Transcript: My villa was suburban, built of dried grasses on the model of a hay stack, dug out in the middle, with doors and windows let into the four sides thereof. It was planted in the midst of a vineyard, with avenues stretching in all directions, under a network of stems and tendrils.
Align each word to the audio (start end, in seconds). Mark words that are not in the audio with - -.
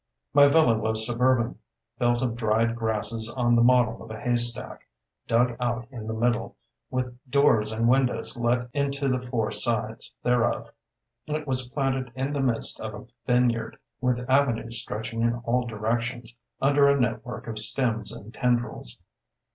My 0.33 0.47
villa 0.47 0.79
was 0.79 1.05
suburban, 1.05 1.59
built 1.99 2.23
of 2.23 2.35
dried 2.35 2.75
grasses 2.75 3.31
on 3.37 3.55
the 3.55 3.61
model 3.61 4.01
of 4.03 4.09
a 4.09 4.19
hay 4.19 4.35
stack, 4.35 4.87
dug 5.27 5.55
out 5.59 5.85
in 5.91 6.07
the 6.07 6.13
middle, 6.15 6.57
with 6.89 7.15
doors 7.29 7.71
and 7.71 7.87
windows 7.87 8.35
let 8.35 8.67
into 8.73 9.07
the 9.07 9.21
four 9.21 9.51
sides 9.51 10.15
thereof. 10.23 10.71
It 11.27 11.45
was 11.45 11.69
planted 11.69 12.11
in 12.15 12.33
the 12.33 12.41
midst 12.41 12.79
of 12.81 12.95
a 12.95 13.05
vineyard, 13.27 13.77
with 14.01 14.27
avenues 14.27 14.81
stretching 14.81 15.21
in 15.21 15.35
all 15.45 15.67
directions, 15.67 16.35
under 16.59 16.87
a 16.87 16.99
network 16.99 17.45
of 17.45 17.59
stems 17.59 18.11
and 18.11 18.33
tendrils. 18.33 18.99